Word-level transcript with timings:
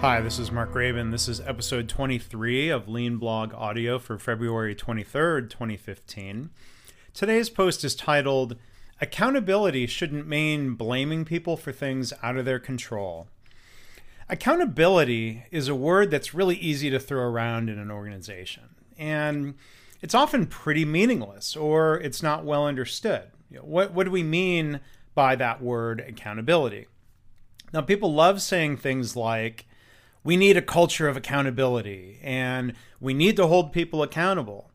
Hi, 0.00 0.22
this 0.22 0.38
is 0.38 0.50
Mark 0.50 0.72
Graban. 0.72 1.10
This 1.10 1.28
is 1.28 1.42
episode 1.42 1.86
23 1.86 2.70
of 2.70 2.88
Lean 2.88 3.18
Blog 3.18 3.52
Audio 3.52 3.98
for 3.98 4.18
February 4.18 4.74
23rd, 4.74 5.50
2015. 5.50 6.48
Today's 7.12 7.50
post 7.50 7.84
is 7.84 7.94
titled 7.94 8.56
Accountability 9.02 9.86
Shouldn't 9.86 10.26
Mean 10.26 10.72
Blaming 10.72 11.26
People 11.26 11.58
for 11.58 11.70
Things 11.70 12.14
Out 12.22 12.38
of 12.38 12.46
Their 12.46 12.58
Control. 12.58 13.28
Accountability 14.30 15.44
is 15.50 15.68
a 15.68 15.74
word 15.74 16.10
that's 16.10 16.32
really 16.32 16.56
easy 16.56 16.88
to 16.88 16.98
throw 16.98 17.24
around 17.24 17.68
in 17.68 17.78
an 17.78 17.90
organization, 17.90 18.76
and 18.96 19.52
it's 20.00 20.14
often 20.14 20.46
pretty 20.46 20.86
meaningless 20.86 21.54
or 21.54 22.00
it's 22.00 22.22
not 22.22 22.46
well 22.46 22.66
understood. 22.66 23.32
What, 23.60 23.92
what 23.92 24.04
do 24.04 24.10
we 24.10 24.22
mean 24.22 24.80
by 25.14 25.36
that 25.36 25.60
word 25.60 26.00
accountability? 26.00 26.86
Now, 27.74 27.82
people 27.82 28.14
love 28.14 28.40
saying 28.40 28.78
things 28.78 29.14
like, 29.14 29.66
we 30.22 30.36
need 30.36 30.56
a 30.56 30.62
culture 30.62 31.08
of 31.08 31.16
accountability 31.16 32.18
and 32.22 32.74
we 33.00 33.14
need 33.14 33.36
to 33.36 33.46
hold 33.46 33.72
people 33.72 34.02
accountable. 34.02 34.70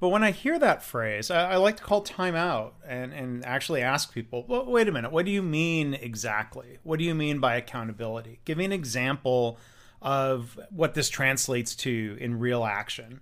But 0.00 0.08
when 0.08 0.24
I 0.24 0.30
hear 0.30 0.58
that 0.58 0.82
phrase, 0.82 1.30
I, 1.30 1.52
I 1.52 1.56
like 1.56 1.76
to 1.76 1.82
call 1.82 2.00
time 2.00 2.34
out 2.34 2.74
and, 2.86 3.12
and 3.12 3.44
actually 3.44 3.82
ask 3.82 4.12
people, 4.12 4.46
well, 4.48 4.64
wait 4.64 4.88
a 4.88 4.92
minute, 4.92 5.12
what 5.12 5.26
do 5.26 5.30
you 5.30 5.42
mean 5.42 5.92
exactly? 5.94 6.78
What 6.82 6.98
do 6.98 7.04
you 7.04 7.14
mean 7.14 7.38
by 7.38 7.56
accountability? 7.56 8.40
Give 8.46 8.56
me 8.56 8.64
an 8.64 8.72
example 8.72 9.58
of 10.00 10.58
what 10.70 10.94
this 10.94 11.10
translates 11.10 11.76
to 11.76 12.16
in 12.18 12.38
real 12.38 12.64
action. 12.64 13.20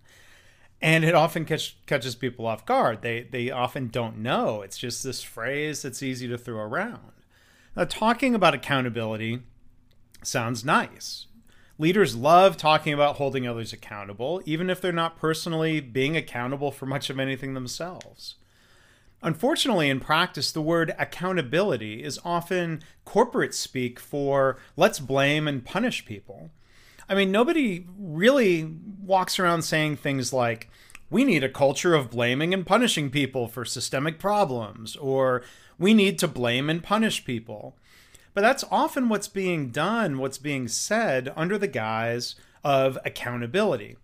And 0.80 1.04
it 1.04 1.16
often 1.16 1.44
catch, 1.44 1.76
catches 1.86 2.14
people 2.14 2.46
off 2.46 2.64
guard. 2.64 3.02
They, 3.02 3.22
they 3.22 3.50
often 3.50 3.88
don't 3.88 4.18
know. 4.18 4.62
It's 4.62 4.78
just 4.78 5.02
this 5.02 5.20
phrase 5.20 5.82
that's 5.82 6.04
easy 6.04 6.28
to 6.28 6.38
throw 6.38 6.60
around. 6.60 7.10
Now, 7.76 7.84
talking 7.84 8.36
about 8.36 8.54
accountability 8.54 9.40
sounds 10.22 10.64
nice 10.64 11.26
Leaders 11.80 12.16
love 12.16 12.56
talking 12.56 12.92
about 12.92 13.16
holding 13.16 13.46
others 13.46 13.72
accountable, 13.72 14.42
even 14.44 14.68
if 14.68 14.80
they're 14.80 14.92
not 14.92 15.16
personally 15.16 15.80
being 15.80 16.16
accountable 16.16 16.72
for 16.72 16.86
much 16.86 17.08
of 17.08 17.20
anything 17.20 17.54
themselves. 17.54 18.34
Unfortunately, 19.22 19.88
in 19.88 20.00
practice, 20.00 20.50
the 20.50 20.60
word 20.60 20.94
accountability 20.98 22.02
is 22.02 22.20
often 22.24 22.82
corporate 23.04 23.54
speak 23.54 24.00
for 24.00 24.58
let's 24.76 24.98
blame 24.98 25.46
and 25.46 25.64
punish 25.64 26.04
people. 26.04 26.50
I 27.08 27.14
mean, 27.14 27.32
nobody 27.32 27.86
really 27.98 28.74
walks 29.02 29.38
around 29.38 29.62
saying 29.62 29.96
things 29.96 30.32
like, 30.32 30.68
we 31.10 31.24
need 31.24 31.42
a 31.42 31.48
culture 31.48 31.94
of 31.94 32.10
blaming 32.10 32.52
and 32.52 32.66
punishing 32.66 33.08
people 33.08 33.48
for 33.48 33.64
systemic 33.64 34.18
problems, 34.18 34.94
or 34.96 35.42
we 35.78 35.94
need 35.94 36.18
to 36.18 36.28
blame 36.28 36.68
and 36.68 36.82
punish 36.82 37.24
people. 37.24 37.76
But 38.38 38.42
that's 38.42 38.64
often 38.70 39.08
what's 39.08 39.26
being 39.26 39.70
done, 39.70 40.18
what's 40.18 40.38
being 40.38 40.68
said 40.68 41.32
under 41.34 41.58
the 41.58 41.66
guise 41.66 42.36
of 42.62 42.96
accountability. 43.04 43.96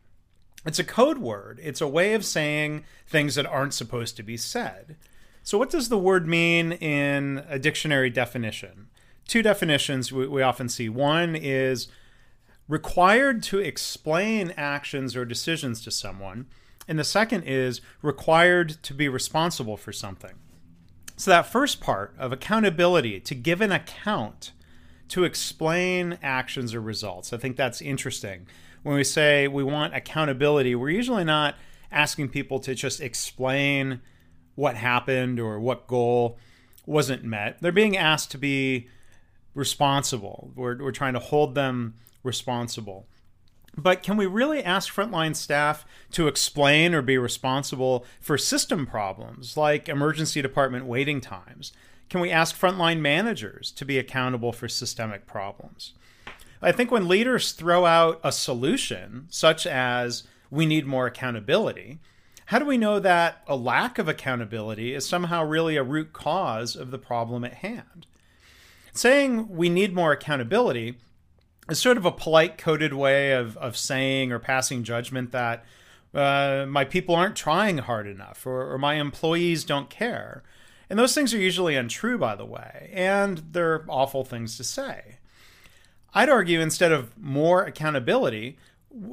It's 0.67 0.81
a 0.81 0.83
code 0.83 1.19
word, 1.19 1.61
it's 1.63 1.81
a 1.81 1.87
way 1.87 2.15
of 2.15 2.25
saying 2.25 2.83
things 3.07 3.37
that 3.37 3.47
aren't 3.47 3.75
supposed 3.75 4.17
to 4.17 4.25
be 4.25 4.37
said. 4.37 4.97
So, 5.45 5.57
what 5.57 5.71
does 5.71 5.89
the 5.89 5.97
word 5.97 6.27
mean 6.27 6.73
in 6.73 7.45
a 7.49 7.61
dictionary 7.61 8.11
definition? 8.11 8.89
Two 9.29 9.41
definitions 9.41 10.11
we, 10.11 10.27
we 10.27 10.43
often 10.43 10.69
see. 10.69 10.89
One 10.89 11.37
is 11.37 11.87
required 12.67 13.41
to 13.45 13.61
explain 13.61 14.53
actions 14.57 15.15
or 15.15 15.25
decisions 15.25 15.81
to 15.85 15.93
someone, 15.93 16.47
and 16.89 16.99
the 16.99 17.05
second 17.05 17.45
is 17.45 17.81
required 18.03 18.83
to 18.83 18.95
be 18.95 19.09
responsible 19.09 19.77
for 19.77 19.93
something. 19.93 20.35
So, 21.17 21.31
that 21.31 21.47
first 21.47 21.81
part 21.81 22.15
of 22.19 22.33
accountability, 22.33 23.21
to 23.21 23.35
give 23.35 23.61
an 23.61 23.71
account, 23.71 24.53
to 25.09 25.25
explain 25.25 26.19
actions 26.23 26.75
or 26.75 26.81
results, 26.81 27.33
I 27.33 27.37
think 27.37 27.57
that's 27.57 27.81
interesting. 27.81 28.47
When 28.83 28.97
we 28.97 29.05
say 29.05 29.47
we 29.47 29.63
want 29.63 29.95
accountability, 29.95 30.75
we're 30.75 30.91
usually 30.91 31.25
not 31.25 31.55
asking 31.93 32.31
people 32.31 32.59
to 32.61 32.75
just 32.75 33.01
explain 33.01 34.01
what 34.57 34.77
happened 34.77 35.39
or 35.39 35.61
what 35.61 35.87
goal 35.87 36.39
wasn't 36.85 37.25
met. 37.25 37.61
They're 37.61 37.73
being 37.73 37.97
asked 37.97 38.31
to 38.33 38.39
be 38.39 38.89
responsible. 39.55 40.53
We're, 40.55 40.77
we're 40.83 40.93
trying 40.93 41.15
to 41.15 41.21
hold 41.21 41.55
them 41.55 41.95
responsible. 42.23 43.07
But 43.77 44.03
can 44.03 44.17
we 44.17 44.27
really 44.27 44.63
ask 44.63 44.93
frontline 44.93 45.35
staff 45.35 45.85
to 46.13 46.29
explain 46.29 46.95
or 46.95 47.03
be 47.03 47.19
responsible 47.19 48.05
for 48.21 48.39
system 48.39 48.87
problems 48.87 49.57
like 49.57 49.89
emergency 49.89 50.41
department 50.41 50.87
waiting 50.87 51.21
times? 51.21 51.73
Can 52.09 52.21
we 52.21 52.31
ask 52.31 52.57
frontline 52.57 53.01
managers 53.01 53.73
to 53.73 53.85
be 53.85 53.99
accountable 53.99 54.53
for 54.53 54.69
systemic 54.69 55.27
problems? 55.27 55.95
I 56.63 56.73
think 56.73 56.91
when 56.91 57.09
leaders 57.09 57.53
throw 57.53 57.85
out 57.85 58.21
a 58.23 58.33
solution, 58.33 59.27
such 59.29 59.67
as 59.67 60.23
we 60.51 60.67
need 60.67 60.87
more 60.87 61.07
accountability, 61.07 61.99
how 62.47 62.59
do 62.59 62.65
we 62.65 62.79
know 62.79 63.01
that 63.01 63.43
a 63.47 63.57
lack 63.57 63.99
of 63.99 64.09
accountability 64.09 64.95
is 64.95 65.07
somehow 65.07 65.45
really 65.45 65.77
a 65.77 65.83
root 65.83 66.13
cause 66.13 66.77
of 66.77 66.91
the 66.91 66.99
problem 66.99 67.45
at 67.45 67.55
hand? 67.55 68.07
Saying 68.93 69.49
we 69.49 69.69
need 69.69 69.95
more 69.95 70.13
accountability 70.13 70.99
is 71.69 71.79
sort 71.79 71.97
of 71.97 72.05
a 72.05 72.13
polite 72.13 72.59
coded 72.59 72.93
way 72.93 73.33
of, 73.33 73.57
of 73.57 73.77
saying 73.77 74.33
or 74.33 74.39
passing 74.39 74.85
judgment 74.85 75.33
that 75.33 75.65
uh, 76.15 76.67
my 76.69 76.85
people 76.85 77.15
aren't 77.15 77.37
trying 77.37 77.79
hard 77.79 78.07
enough 78.07 78.47
or, 78.47 78.73
or 78.73 78.79
my 78.79 78.95
employees 78.95 79.65
don't 79.65 79.91
care. 79.91 80.43
And 80.89 80.99
those 80.99 81.15
things 81.15 81.33
are 81.33 81.39
usually 81.39 81.77
untrue, 81.77 82.19
by 82.19 82.37
the 82.37 82.45
way, 82.45 82.91
and 82.93 83.43
they're 83.53 83.85
awful 83.89 84.25
things 84.25 84.57
to 84.59 84.65
say. 84.65 85.19
I'd 86.13 86.29
argue 86.29 86.61
instead 86.61 86.93
of 86.93 87.19
more 87.19 87.65
accountability, 87.65 88.59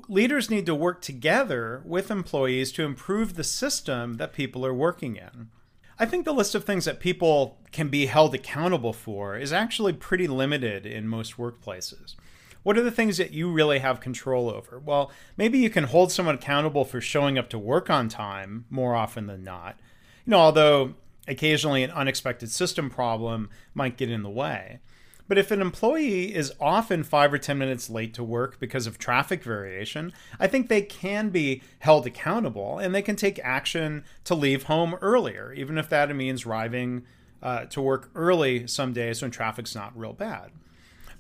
leaders 0.08 0.50
need 0.50 0.66
to 0.68 0.76
work 0.76 1.02
together 1.02 1.82
with 1.86 2.12
employees 2.12 2.72
to 2.74 2.84
improve 2.84 3.36
the 3.36 3.44
system 3.44 4.16
that 4.16 4.34
people 4.34 4.66
are 4.66 4.74
working 4.74 5.16
in. 5.16 5.50
I 5.98 6.06
think 6.06 6.26
the 6.26 6.34
list 6.34 6.56
of 6.56 6.66
things 6.66 6.86
that 6.86 7.00
people 7.00 7.58
can 7.72 7.88
be 7.88 8.08
held 8.08 8.36
accountable 8.36 8.94
for 8.94 9.38
is 9.38 9.54
actually 9.54 9.94
pretty 9.94 10.28
limited 10.28 10.86
in 10.86 11.08
most 11.08 11.38
workplaces. 11.38 12.16
What 12.64 12.78
are 12.78 12.84
the 12.84 12.92
things 12.92 13.18
that 13.18 13.32
you 13.32 13.52
really 13.52 13.80
have 13.80 14.00
control 14.00 14.50
over? 14.50 14.80
Well, 14.80 15.12
maybe 15.36 15.58
you 15.58 15.70
can 15.70 15.86
hold 15.86 16.12
someone 16.12 16.36
accountable 16.36 16.86
for 16.86 17.02
showing 17.02 17.38
up 17.38 17.50
to 17.50 17.60
work 17.60 17.90
on 17.90 18.08
time 18.08 18.66
more 18.70 18.96
often 18.96 19.28
than 19.28 19.44
not. 19.44 19.80
You 20.26 20.32
know, 20.32 20.40
although 20.40 20.94
occasionally 21.28 21.84
an 21.84 21.92
unexpected 21.92 22.52
system 22.52 22.90
problem 22.90 23.50
might 23.74 23.98
get 23.98 24.12
in 24.12 24.24
the 24.24 24.30
way. 24.30 24.80
But 25.28 25.38
if 25.38 25.50
an 25.50 25.62
employee 25.62 26.36
is 26.36 26.52
often 26.60 27.04
five 27.04 27.32
or 27.32 27.38
10 27.38 27.58
minutes 27.58 27.90
late 27.90 28.14
to 28.16 28.24
work 28.24 28.60
because 28.60 28.86
of 28.86 28.98
traffic 28.98 29.44
variation, 29.44 30.12
I 30.40 30.48
think 30.48 30.68
they 30.68 30.82
can 30.82 31.30
be 31.30 31.62
held 31.80 32.06
accountable 32.06 32.80
and 32.80 32.94
they 32.94 33.02
can 33.02 33.16
take 33.16 33.40
action 33.40 34.04
to 34.26 34.36
leave 34.36 34.64
home 34.64 34.96
earlier, 35.02 35.54
even 35.54 35.78
if 35.78 35.88
that 35.90 36.14
means 36.14 36.46
arriving 36.46 37.04
uh, 37.42 37.66
to 37.66 37.82
work 37.82 38.10
early 38.14 38.68
some 38.68 38.92
days 38.92 39.22
when 39.22 39.32
traffic's 39.32 39.74
not 39.74 39.98
real 39.98 40.14
bad. 40.14 40.52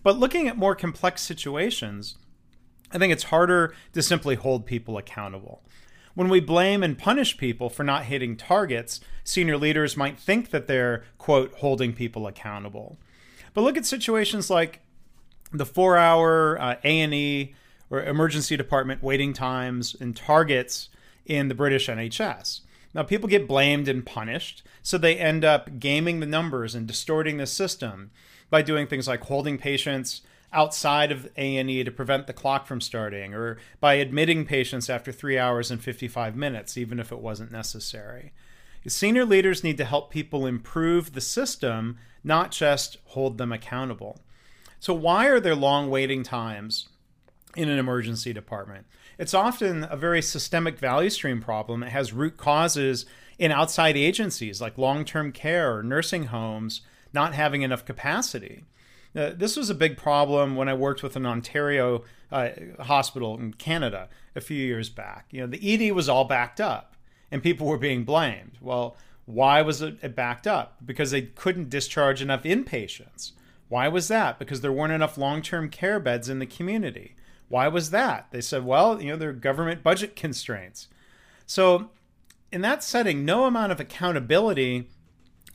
But 0.03 0.17
looking 0.17 0.47
at 0.47 0.57
more 0.57 0.75
complex 0.75 1.22
situations, 1.22 2.16
I 2.91 2.97
think 2.97 3.13
it's 3.13 3.25
harder 3.25 3.73
to 3.94 4.01
simply 4.01 4.35
hold 4.35 4.66
people 4.66 4.97
accountable. 4.97 5.63
When 6.13 6.29
we 6.29 6.39
blame 6.41 6.84
and 6.84 6.97
punish 6.97 7.38
people 7.38 7.69
for 7.69 7.84
not 7.84 8.06
hitting 8.06 8.35
targets, 8.35 9.00
senior 9.23 9.57
leaders 9.57 9.95
might 9.95 10.19
think 10.19 10.50
that 10.50 10.67
they're, 10.67 11.03
quote, 11.17 11.53
holding 11.56 11.94
people 11.94 12.28
accountable. 12.28 13.00
But 13.53 13.62
look 13.62 13.78
at 13.78 13.85
situations 13.85 14.50
like 14.50 14.81
the 15.53 15.66
four 15.66 15.97
hour 15.97 16.59
uh, 16.59 16.75
A&E 16.83 17.56
or 17.89 18.03
emergency 18.03 18.57
department 18.57 19.03
waiting 19.03 19.33
times 19.33 19.95
and 20.00 20.16
targets 20.16 20.89
in 21.25 21.47
the 21.47 21.56
British 21.56 21.88
NHS. 21.88 22.62
Now, 22.94 23.03
people 23.03 23.29
get 23.29 23.47
blamed 23.47 23.88
and 23.88 24.06
punished, 24.06 24.63
so 24.81 24.97
they 24.97 25.16
end 25.16 25.45
up 25.45 25.79
gaming 25.79 26.19
the 26.19 26.25
numbers 26.25 26.75
and 26.75 26.88
distorting 26.88 27.38
the 27.38 27.47
system 27.47 28.12
by 28.51 28.62
doing 28.62 28.85
things 28.85 29.07
like 29.07 29.23
holding 29.23 29.57
patients 29.57 30.21
outside 30.53 31.12
of 31.12 31.30
A&E 31.38 31.83
to 31.83 31.92
prevent 31.92 32.27
the 32.27 32.33
clock 32.33 32.68
from 32.68 32.81
starting 32.81 33.33
or 33.33 33.57
by 33.80 33.95
admitting 33.95 34.45
patients 34.45 34.89
after 34.89 35.12
3 35.12 35.39
hours 35.39 35.71
and 35.71 35.81
55 35.81 36.36
minutes 36.36 36.77
even 36.77 37.00
if 37.00 37.12
it 37.12 37.19
wasn't 37.19 37.51
necessary. 37.51 38.33
Senior 38.86 39.25
leaders 39.25 39.63
need 39.63 39.77
to 39.77 39.86
help 39.86 40.12
people 40.12 40.45
improve 40.45 41.13
the 41.13 41.21
system, 41.21 41.98
not 42.24 42.51
just 42.51 42.98
hold 43.06 43.38
them 43.38 43.51
accountable. 43.51 44.19
So 44.80 44.94
why 44.94 45.27
are 45.27 45.39
there 45.39 45.56
long 45.56 45.89
waiting 45.89 46.24
times 46.24 46.89
in 47.56 47.69
an 47.69 47.80
emergency 47.80 48.33
department? 48.33 48.88
It's 49.18 49.36
often 49.36 49.86
a 49.89 49.95
very 49.95 50.21
systemic 50.21 50.80
value 50.80 51.12
stream 51.12 51.42
problem. 51.42 51.83
It 51.83 51.92
has 51.92 52.12
root 52.12 52.38
causes 52.38 53.06
in 53.38 53.51
outside 53.51 53.95
agencies 53.95 54.59
like 54.59 54.77
long-term 54.77 55.31
care 55.31 55.77
or 55.77 55.83
nursing 55.83 56.25
homes 56.25 56.81
not 57.13 57.34
having 57.34 57.62
enough 57.62 57.86
capacity. 57.86 58.63
Uh, 59.16 59.31
this 59.36 59.58
was 59.58 59.69
a 59.69 59.75
big 59.75 59.98
problem 59.98 60.56
when 60.56 60.69
I 60.69 60.74
worked 60.74 61.04
with 61.04 61.16
an 61.16 61.25
Ontario 61.25 62.04
uh, 62.31 62.50
hospital 62.80 63.38
in 63.38 63.54
Canada 63.54 64.08
a 64.36 64.42
few 64.42 64.58
years 64.58 64.90
back. 64.90 65.28
You 65.31 65.42
know, 65.42 65.48
the 65.48 65.90
ED 65.90 65.94
was 65.94 66.08
all 66.08 66.25
backed 66.25 66.62
up 66.62 66.96
and 67.30 67.44
people 67.44 67.68
were 67.68 67.78
being 67.78 68.04
blamed. 68.04 68.58
Well, 68.62 68.96
why 69.25 69.62
was 69.62 69.81
it 69.81 70.16
backed 70.16 70.48
up? 70.48 70.78
Because 70.86 71.12
they 71.12 71.24
couldn't 71.24 71.69
discharge 71.69 72.22
enough 72.22 72.44
inpatients. 72.44 73.31
Why 73.69 73.88
was 73.88 74.08
that? 74.10 74.40
Because 74.40 74.62
there 74.62 74.72
weren't 74.72 74.94
enough 74.94 75.18
long 75.18 75.42
term 75.42 75.69
care 75.69 76.00
beds 76.00 76.28
in 76.28 76.40
the 76.40 76.46
community. 76.46 77.16
Why 77.48 77.68
was 77.68 77.92
that? 77.92 78.28
They 78.31 78.42
said, 78.42 78.66
well, 78.66 79.02
you 79.02 79.10
know, 79.10 79.18
there 79.18 79.30
are 79.30 79.34
government 79.34 79.84
budget 79.84 80.16
constraints. 80.16 80.88
So, 81.46 81.90
in 82.52 82.62
that 82.62 82.84
setting, 82.84 83.24
no 83.25 83.46
amount 83.46 83.72
of 83.72 83.80
accountability 83.80 84.90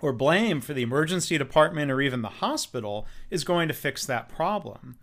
or 0.00 0.12
blame 0.12 0.60
for 0.60 0.74
the 0.74 0.82
emergency 0.82 1.38
department 1.38 1.90
or 1.90 2.00
even 2.00 2.22
the 2.22 2.28
hospital 2.28 3.06
is 3.30 3.44
going 3.44 3.68
to 3.68 3.74
fix 3.74 4.04
that 4.06 4.28
problem. 4.28 4.96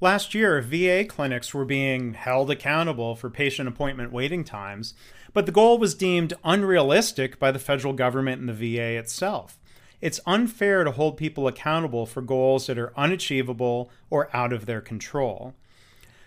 Last 0.00 0.34
year, 0.34 0.62
VA 0.62 1.04
clinics 1.04 1.52
were 1.52 1.66
being 1.66 2.14
held 2.14 2.50
accountable 2.50 3.14
for 3.14 3.28
patient 3.28 3.68
appointment 3.68 4.12
waiting 4.12 4.44
times, 4.44 4.94
but 5.34 5.44
the 5.44 5.52
goal 5.52 5.76
was 5.76 5.94
deemed 5.94 6.32
unrealistic 6.42 7.38
by 7.38 7.50
the 7.50 7.58
federal 7.58 7.92
government 7.92 8.40
and 8.40 8.48
the 8.48 8.54
VA 8.76 8.96
itself. 8.96 9.58
It's 10.00 10.20
unfair 10.24 10.84
to 10.84 10.92
hold 10.92 11.18
people 11.18 11.46
accountable 11.46 12.06
for 12.06 12.22
goals 12.22 12.66
that 12.66 12.78
are 12.78 12.92
unachievable 12.96 13.90
or 14.08 14.34
out 14.34 14.52
of 14.52 14.64
their 14.64 14.80
control. 14.80 15.54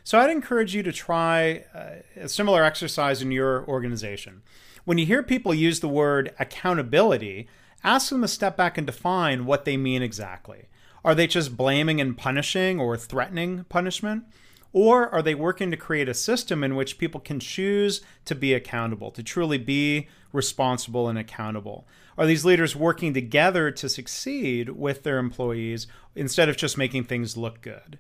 So 0.03 0.19
I'd 0.19 0.29
encourage 0.29 0.75
you 0.75 0.83
to 0.83 0.91
try 0.91 1.63
uh, 1.73 2.21
a 2.21 2.29
similar 2.29 2.63
exercise 2.63 3.21
in 3.21 3.31
your 3.31 3.65
organization. 3.67 4.43
When 4.85 4.97
you 4.97 5.05
hear 5.05 5.23
people 5.23 5.53
use 5.53 5.79
the 5.79 5.87
word 5.87 6.33
accountability, 6.37 7.47
ask 7.83 8.09
them 8.09 8.21
to 8.21 8.27
step 8.27 8.57
back 8.57 8.77
and 8.77 8.87
define 8.87 9.45
what 9.45 9.65
they 9.65 9.77
mean 9.77 10.01
exactly. 10.01 10.67
Are 11.03 11.15
they 11.15 11.27
just 11.27 11.57
blaming 11.57 11.99
and 11.99 12.17
punishing 12.17 12.79
or 12.79 12.95
threatening 12.95 13.65
punishment? 13.65 14.23
Or 14.71 15.07
are 15.09 15.21
they 15.21 15.35
working 15.35 15.69
to 15.69 15.77
create 15.77 16.09
a 16.09 16.15
system 16.15 16.63
in 16.63 16.75
which 16.75 16.97
people 16.97 17.19
can 17.19 17.39
choose 17.39 18.01
to 18.25 18.33
be 18.33 18.53
accountable, 18.53 19.11
to 19.11 19.21
truly 19.21 19.59
be 19.59 20.07
responsible 20.31 21.07
and 21.07 21.17
accountable? 21.19 21.87
Are 22.17 22.25
these 22.25 22.43
leaders 22.43 22.75
working 22.75 23.13
together 23.13 23.69
to 23.69 23.87
succeed 23.87 24.69
with 24.69 25.03
their 25.03 25.19
employees 25.19 25.85
instead 26.15 26.49
of 26.49 26.57
just 26.57 26.77
making 26.77 27.03
things 27.03 27.37
look 27.37 27.61
good? 27.61 27.99